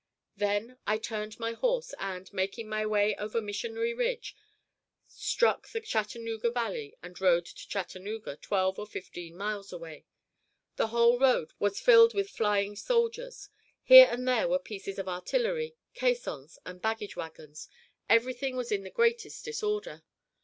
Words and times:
Then 0.35 0.79
I 0.87 0.97
turned 0.97 1.39
my 1.39 1.51
horse, 1.51 1.93
and, 1.99 2.33
making 2.33 2.67
my 2.67 2.87
way 2.87 3.15
over 3.17 3.39
Missionary 3.39 3.93
Ridge, 3.93 4.35
struck 5.07 5.67
the 5.69 5.79
Chattanooga 5.79 6.49
Valley 6.49 6.95
and 7.03 7.21
rode 7.21 7.45
to 7.45 7.67
Chattanooga, 7.69 8.35
twelve 8.37 8.79
or 8.79 8.87
fifteen 8.87 9.37
miles 9.37 9.71
away. 9.71 10.07
The 10.75 10.87
whole 10.87 11.19
road 11.19 11.51
was 11.59 11.79
filled 11.79 12.15
with 12.15 12.31
flying 12.31 12.75
soldiers; 12.75 13.49
here 13.83 14.07
and 14.09 14.27
there 14.27 14.47
were 14.47 14.57
pieces 14.57 14.97
of 14.97 15.07
artillery, 15.07 15.75
caissons, 15.93 16.57
and 16.65 16.81
baggage 16.81 17.15
wagons. 17.15 17.69
Everything 18.09 18.55
was 18.57 18.71
in 18.71 18.81
the 18.81 18.89
greatest 18.89 19.45
disorder. 19.45 20.01